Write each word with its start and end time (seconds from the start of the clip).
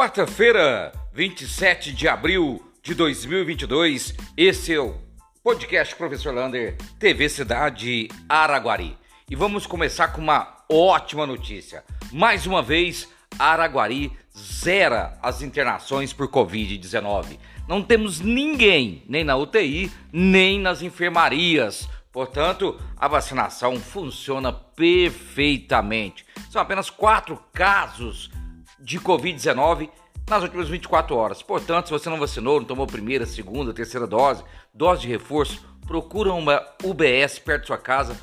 Quarta-feira, 0.00 0.92
27 1.12 1.92
de 1.92 2.08
abril 2.08 2.72
de 2.82 2.94
2022, 2.94 4.14
esse 4.34 4.72
é 4.72 4.80
o 4.80 4.94
podcast 5.44 5.94
Professor 5.94 6.34
Lander, 6.34 6.78
TV 6.98 7.28
Cidade 7.28 8.08
Araguari. 8.26 8.96
E 9.28 9.36
vamos 9.36 9.66
começar 9.66 10.08
com 10.08 10.22
uma 10.22 10.64
ótima 10.70 11.26
notícia. 11.26 11.84
Mais 12.10 12.46
uma 12.46 12.62
vez, 12.62 13.10
Araguari 13.38 14.10
zera 14.34 15.18
as 15.22 15.42
internações 15.42 16.14
por 16.14 16.28
Covid-19. 16.28 17.38
Não 17.68 17.82
temos 17.82 18.20
ninguém, 18.20 19.04
nem 19.06 19.22
na 19.22 19.36
UTI, 19.36 19.92
nem 20.10 20.58
nas 20.58 20.80
enfermarias. 20.80 21.86
Portanto, 22.10 22.80
a 22.96 23.06
vacinação 23.06 23.78
funciona 23.78 24.50
perfeitamente. 24.50 26.24
São 26.50 26.62
apenas 26.62 26.88
quatro 26.88 27.38
casos 27.52 28.30
de 28.80 28.98
Covid-19 28.98 29.90
nas 30.28 30.42
últimas 30.42 30.68
24 30.68 31.16
horas. 31.16 31.42
Portanto, 31.42 31.86
se 31.86 31.92
você 31.92 32.08
não 32.08 32.18
vacinou, 32.18 32.60
não 32.60 32.66
tomou 32.66 32.86
primeira, 32.86 33.26
segunda, 33.26 33.74
terceira 33.74 34.06
dose, 34.06 34.44
dose 34.72 35.02
de 35.02 35.08
reforço, 35.08 35.64
procura 35.86 36.32
uma 36.32 36.62
UBS 36.84 37.40
perto 37.40 37.62
de 37.62 37.66
sua 37.66 37.78
casa, 37.78 38.16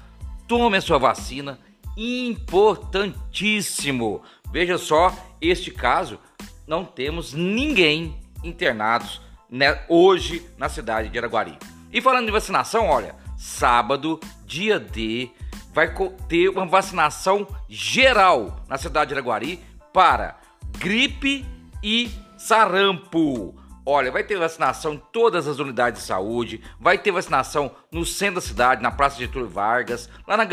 tome 0.48 0.78
a 0.78 0.82
sua 0.82 0.98
vacina. 0.98 1.60
Importantíssimo. 1.98 4.22
Veja 4.52 4.78
só, 4.78 5.14
este 5.42 5.72
caso, 5.72 6.20
não 6.66 6.86
temos 6.86 7.34
ninguém 7.34 8.16
internados 8.44 9.22
né, 9.50 9.84
hoje 9.90 10.48
na 10.58 10.70
cidade 10.70 11.10
de 11.10 11.18
Araguari. 11.18 11.58
E 11.92 12.02
falando 12.02 12.26
de 12.26 12.32
vacinação, 12.32 12.88
olha, 12.88 13.16
sábado, 13.38 14.20
dia 14.46 14.80
D, 14.80 15.30
vai 15.74 15.94
ter 16.28 16.50
uma 16.50 16.66
vacinação 16.66 17.48
geral 17.68 18.64
na 18.68 18.78
cidade 18.78 19.10
de 19.10 19.16
Araguari 19.16 19.60
para 19.94 20.38
gripe 20.80 21.46
e 21.84 22.10
sarampo. 22.38 23.56
Olha, 23.86 24.12
vai 24.12 24.24
ter 24.24 24.38
vacinação 24.38 24.96
em 24.96 25.02
todas 25.14 25.48
as 25.48 25.60
unidades 25.60 26.02
de 26.02 26.08
saúde, 26.08 26.62
vai 26.80 26.98
ter 26.98 27.12
vacinação 27.12 27.72
no 27.90 28.06
centro 28.06 28.36
da 28.36 28.42
cidade, 28.42 28.82
na 28.82 28.92
Praça 28.92 29.18
Getúlio 29.18 29.48
Vargas, 29.48 30.10
lá 30.28 30.36
na 30.36 30.46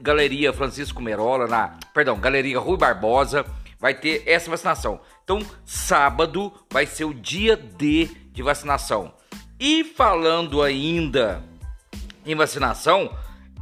Galeria 0.00 0.54
Francisco 0.54 1.02
Merola, 1.02 1.46
na, 1.46 1.76
perdão, 1.92 2.18
Galeria 2.18 2.58
Rui 2.58 2.78
Barbosa, 2.78 3.44
vai 3.78 3.94
ter 3.94 4.22
essa 4.26 4.50
vacinação. 4.50 5.00
Então, 5.22 5.40
sábado 5.66 6.50
vai 6.70 6.86
ser 6.86 7.04
o 7.04 7.12
dia 7.12 7.56
D 7.56 8.06
de 8.32 8.42
vacinação. 8.42 9.12
E 9.60 9.84
falando 9.84 10.62
ainda 10.62 11.44
em 12.24 12.34
vacinação, 12.34 13.14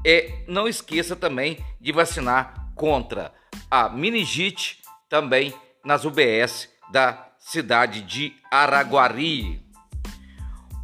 é, 0.05 0.45
não 0.47 0.69
esqueça 0.69 1.17
também 1.17 1.59
de 1.81 1.91
vacinar 1.91 2.71
contra 2.77 3.33
a 3.69 3.89
meningite, 3.89 4.79
também 5.09 5.53
nas 5.87 6.05
UBS 6.05 6.69
da 6.91 7.29
cidade 7.39 8.03
de 8.03 8.35
Araguari. 8.51 9.65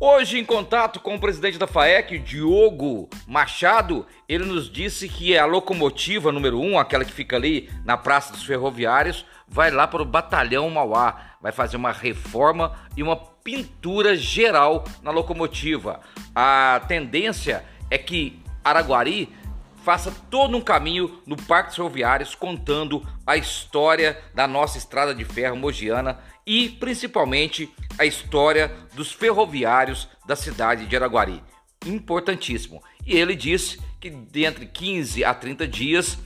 Hoje, 0.00 0.38
em 0.38 0.44
contato 0.44 1.00
com 1.00 1.16
o 1.16 1.20
presidente 1.20 1.58
da 1.58 1.66
FAEC, 1.66 2.18
Diogo 2.20 3.10
Machado, 3.26 4.06
ele 4.28 4.44
nos 4.44 4.70
disse 4.70 5.08
que 5.08 5.36
a 5.36 5.44
locomotiva 5.44 6.30
número 6.30 6.58
1, 6.60 6.72
um, 6.72 6.78
aquela 6.78 7.04
que 7.04 7.12
fica 7.12 7.36
ali 7.36 7.68
na 7.84 7.96
Praça 7.96 8.32
dos 8.32 8.44
Ferroviários, 8.44 9.26
vai 9.46 9.72
lá 9.72 9.88
para 9.88 10.02
o 10.02 10.06
Batalhão 10.06 10.70
Mauá, 10.70 11.34
vai 11.40 11.50
fazer 11.50 11.76
uma 11.76 11.92
reforma 11.92 12.72
e 12.96 13.02
uma 13.02 13.16
pintura 13.16 14.16
geral 14.16 14.84
na 15.02 15.10
locomotiva. 15.10 16.00
A 16.34 16.80
tendência 16.86 17.64
é 17.90 17.98
que 17.98 18.40
Araguari 18.64 19.28
faça 19.82 20.12
todo 20.30 20.56
um 20.56 20.60
caminho 20.60 21.20
no 21.26 21.36
Parque 21.36 21.68
dos 21.68 21.76
Ferroviários 21.76 22.34
contando 22.34 23.06
a 23.26 23.36
história 23.36 24.18
da 24.34 24.46
nossa 24.46 24.78
estrada 24.78 25.14
de 25.14 25.24
ferro 25.24 25.56
mogiana 25.56 26.20
e 26.46 26.68
principalmente 26.68 27.68
a 27.98 28.04
história 28.04 28.74
dos 28.94 29.12
ferroviários 29.12 30.08
da 30.26 30.36
cidade 30.36 30.86
de 30.86 30.96
Araguari. 30.96 31.42
Importantíssimo. 31.84 32.82
E 33.06 33.16
ele 33.16 33.34
disse 33.34 33.80
que 34.00 34.10
dentre 34.10 34.66
15 34.66 35.24
a 35.24 35.34
30 35.34 35.66
dias 35.66 36.18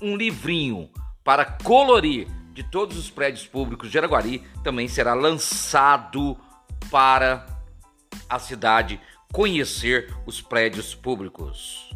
um 0.00 0.16
livrinho 0.16 0.90
para 1.24 1.44
colorir 1.44 2.28
de 2.52 2.62
todos 2.62 2.96
os 2.96 3.10
prédios 3.10 3.46
públicos 3.46 3.90
de 3.90 3.98
Araguari 3.98 4.42
também 4.62 4.88
será 4.88 5.14
lançado 5.14 6.36
para 6.90 7.46
a 8.28 8.38
cidade 8.38 9.00
conhecer 9.32 10.14
os 10.26 10.40
prédios 10.40 10.94
públicos. 10.94 11.88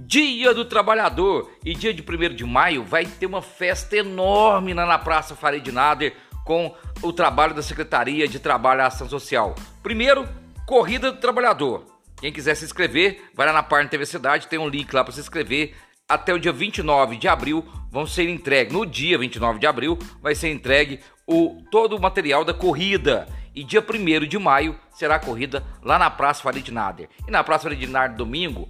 Dia 0.00 0.54
do 0.54 0.64
Trabalhador 0.64 1.50
e 1.64 1.74
dia 1.74 1.92
de 1.92 2.02
1 2.02 2.36
de 2.36 2.44
maio 2.44 2.84
vai 2.84 3.04
ter 3.04 3.26
uma 3.26 3.42
festa 3.42 3.96
enorme 3.96 4.72
lá 4.72 4.86
na 4.86 4.96
Praça 4.96 5.34
Farid 5.34 5.72
Nader 5.72 6.14
com 6.44 6.72
o 7.02 7.12
trabalho 7.12 7.52
da 7.52 7.62
Secretaria 7.62 8.28
de 8.28 8.38
Trabalho 8.38 8.80
e 8.80 8.84
Ação 8.84 9.08
Social. 9.08 9.56
Primeiro, 9.82 10.28
Corrida 10.64 11.10
do 11.10 11.18
Trabalhador. 11.18 11.84
Quem 12.20 12.32
quiser 12.32 12.54
se 12.54 12.64
inscrever, 12.64 13.24
vai 13.34 13.48
lá 13.48 13.52
na 13.52 13.62
página 13.64 13.90
TV 13.90 14.06
Cidade, 14.06 14.46
tem 14.46 14.56
um 14.56 14.68
link 14.68 14.92
lá 14.92 15.02
para 15.02 15.12
se 15.12 15.18
inscrever. 15.18 15.74
Até 16.08 16.32
o 16.32 16.38
dia 16.38 16.52
29 16.52 17.16
de 17.16 17.26
abril 17.26 17.66
vão 17.90 18.06
ser 18.06 18.28
entregues. 18.28 18.72
No 18.72 18.86
dia 18.86 19.18
29 19.18 19.58
de 19.58 19.66
abril 19.66 19.98
vai 20.22 20.36
ser 20.36 20.48
entregue 20.52 21.00
o 21.26 21.60
todo 21.72 21.96
o 21.96 22.00
material 22.00 22.44
da 22.44 22.54
corrida. 22.54 23.26
E 23.52 23.64
dia 23.64 23.84
1 23.84 24.28
de 24.28 24.38
maio 24.38 24.78
será 24.92 25.16
a 25.16 25.20
corrida 25.20 25.64
lá 25.82 25.98
na 25.98 26.08
Praça 26.08 26.40
Farid 26.40 26.68
Nader. 26.70 27.08
E 27.26 27.32
na 27.32 27.42
Praça 27.42 27.64
Farid 27.64 27.84
Nader 27.88 28.16
domingo 28.16 28.68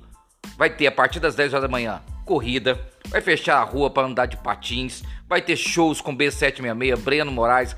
vai 0.58 0.68
ter 0.68 0.88
a 0.88 0.92
partir 0.92 1.20
das 1.20 1.36
10 1.36 1.54
horas 1.54 1.62
da 1.62 1.68
manhã 1.68 2.02
corrida, 2.24 2.78
vai 3.08 3.22
fechar 3.22 3.58
a 3.58 3.64
rua 3.64 3.88
para 3.88 4.06
andar 4.06 4.26
de 4.26 4.36
patins, 4.36 5.02
vai 5.26 5.40
ter 5.40 5.56
shows 5.56 6.00
com 6.00 6.14
B766, 6.14 6.98
Breno 6.98 7.32
Moraes, 7.32 7.74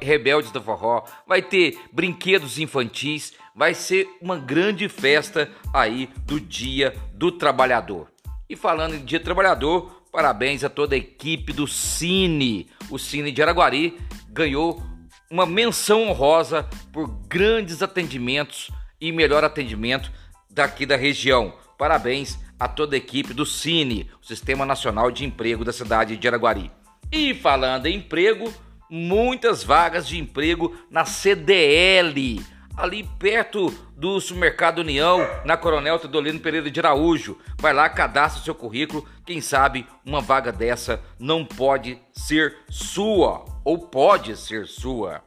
Rebeldes 0.00 0.50
do 0.50 0.60
Forró, 0.60 1.04
vai 1.26 1.40
ter 1.40 1.78
brinquedos 1.92 2.58
infantis, 2.58 3.34
vai 3.54 3.74
ser 3.74 4.08
uma 4.20 4.36
grande 4.36 4.88
festa 4.88 5.48
aí 5.72 6.08
do 6.26 6.40
Dia 6.40 6.92
do 7.14 7.30
Trabalhador. 7.30 8.08
E 8.48 8.56
falando 8.56 8.96
em 8.96 9.04
Dia 9.04 9.20
do 9.20 9.24
Trabalhador, 9.24 10.02
parabéns 10.10 10.64
a 10.64 10.68
toda 10.68 10.96
a 10.96 10.98
equipe 10.98 11.52
do 11.52 11.68
Cine. 11.68 12.68
O 12.90 12.98
Cine 12.98 13.30
de 13.30 13.42
Araguari 13.42 13.96
ganhou 14.28 14.82
uma 15.30 15.46
menção 15.46 16.08
honrosa 16.08 16.68
por 16.92 17.06
grandes 17.28 17.80
atendimentos 17.82 18.70
e 19.00 19.12
melhor 19.12 19.44
atendimento 19.44 20.10
daqui 20.50 20.84
da 20.84 20.96
região. 20.96 21.52
Parabéns 21.78 22.40
a 22.58 22.66
toda 22.66 22.96
a 22.96 22.98
equipe 22.98 23.32
do 23.32 23.46
Cine, 23.46 24.10
o 24.20 24.26
Sistema 24.26 24.66
Nacional 24.66 25.12
de 25.12 25.24
Emprego 25.24 25.64
da 25.64 25.72
cidade 25.72 26.16
de 26.16 26.26
Araguari. 26.26 26.72
E 27.12 27.32
falando 27.32 27.86
em 27.86 27.98
emprego, 27.98 28.52
muitas 28.90 29.62
vagas 29.62 30.08
de 30.08 30.18
emprego 30.18 30.76
na 30.90 31.04
CDL, 31.04 32.44
ali 32.76 33.08
perto 33.20 33.72
do 33.96 34.20
Supermercado 34.20 34.80
União, 34.80 35.20
na 35.44 35.56
Coronel 35.56 36.00
Teodolino 36.00 36.40
Pereira 36.40 36.68
de 36.68 36.80
Araújo. 36.80 37.38
Vai 37.60 37.72
lá, 37.72 37.88
cadastra 37.88 38.42
seu 38.42 38.56
currículo, 38.56 39.06
quem 39.24 39.40
sabe 39.40 39.86
uma 40.04 40.20
vaga 40.20 40.50
dessa 40.50 41.00
não 41.16 41.44
pode 41.44 41.96
ser 42.12 42.56
sua, 42.68 43.44
ou 43.64 43.78
pode 43.78 44.36
ser 44.36 44.66
sua. 44.66 45.22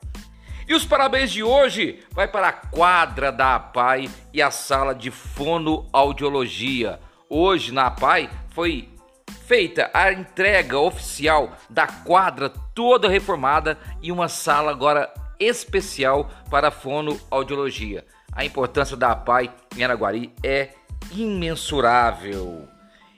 E 0.68 0.74
os 0.74 0.86
parabéns 0.86 1.32
de 1.32 1.44
hoje 1.44 2.00
vai 2.12 2.28
para 2.28 2.50
a 2.50 2.54
quadra 2.54 3.32
da 3.32 3.56
APAI 3.56 4.10
e 4.34 4.42
a 4.42 4.52
sala 4.52 4.94
de 4.94 5.10
fonoaudiologia. 5.10 7.00
Hoje 7.30 7.74
na 7.74 7.88
APAI 7.88 8.30
foi 8.52 8.90
feita 9.48 9.90
a 9.94 10.12
entrega 10.12 10.80
oficial 10.80 11.54
da 11.70 11.88
quadra 11.88 12.50
toda 12.74 13.10
reformada 13.10 13.78
e 14.02 14.12
uma 14.12 14.30
sala 14.30 14.72
agora 14.72 15.12
especial 15.40 16.30
para 16.50 16.72
fonoaudiologia. 16.72 18.06
A 18.32 18.46
importância 18.46 18.96
da 18.96 19.12
APAI 19.12 19.52
em 19.76 19.84
Araguari 19.84 20.34
é 20.44 20.70
imensurável. 21.12 22.68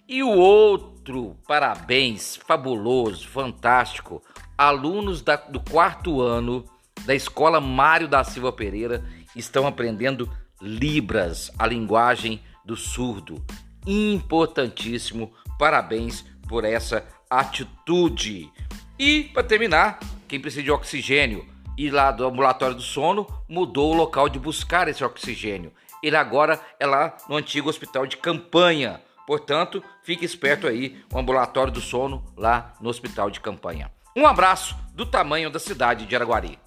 E 0.08 0.24
o 0.24 0.30
outro 0.30 1.38
parabéns 1.48 2.36
fabuloso, 2.36 3.28
fantástico, 3.28 4.24
alunos 4.58 5.22
da, 5.22 5.36
do 5.36 5.60
quarto 5.60 6.22
ano 6.22 6.66
da 7.06 7.14
Escola 7.14 7.60
Mário 7.60 8.08
da 8.08 8.24
Silva 8.24 8.52
Pereira 8.52 9.04
estão 9.36 9.68
aprendendo 9.68 10.30
Libras, 10.62 11.52
a 11.60 11.68
linguagem 11.68 12.42
do 12.64 12.76
surdo. 12.76 13.44
Importantíssimo, 13.86 15.34
parabéns 15.60 16.24
por 16.48 16.64
essa 16.64 17.06
atitude. 17.30 18.50
E 18.98 19.26
para 19.34 19.44
terminar, 19.44 20.00
quem 20.28 20.40
precisa 20.40 20.64
de 20.64 20.72
oxigênio 20.72 21.46
e 21.78 21.90
lá 21.90 22.12
do 22.12 22.26
ambulatório 22.26 22.76
do 22.76 22.82
sono 22.82 23.28
mudou 23.50 23.92
o 23.92 23.98
local 23.98 24.30
de 24.30 24.40
buscar 24.40 24.88
esse 24.88 25.04
oxigênio. 25.04 25.74
Ele 26.02 26.16
agora 26.16 26.62
é 26.80 26.86
lá 26.86 27.18
no 27.28 27.36
antigo 27.36 27.70
hospital 27.70 28.06
de 28.06 28.18
campanha. 28.18 29.02
Portanto, 29.26 29.84
fique 30.04 30.26
esperto 30.26 30.68
aí, 30.68 31.04
o 31.12 31.18
ambulatório 31.18 31.74
do 31.74 31.82
sono 31.82 32.24
lá 32.38 32.74
no 32.80 32.90
hospital 32.90 33.30
de 33.30 33.40
campanha. 33.40 33.92
Um 34.16 34.28
abraço 34.28 34.76
do 34.94 35.06
tamanho 35.06 35.50
da 35.50 35.60
cidade 35.60 36.06
de 36.06 36.16
Araguari. 36.16 36.60